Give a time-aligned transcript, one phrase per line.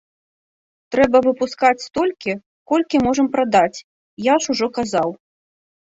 [0.93, 2.33] Трэба выпускаць столькі,
[2.73, 3.83] колькі можам прадаць,
[4.33, 5.09] я ж ужо казаў.